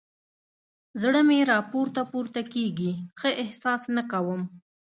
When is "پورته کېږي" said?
2.11-2.91